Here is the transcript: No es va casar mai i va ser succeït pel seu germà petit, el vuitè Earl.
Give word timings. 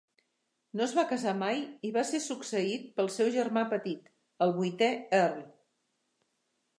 No 0.79 0.83
es 0.85 0.93
va 0.99 1.03
casar 1.09 1.33
mai 1.41 1.59
i 1.89 1.91
va 1.97 2.03
ser 2.11 2.21
succeït 2.27 2.87
pel 3.01 3.11
seu 3.17 3.29
germà 3.35 3.65
petit, 3.75 4.11
el 4.47 4.55
vuitè 4.57 4.89
Earl. 5.19 5.45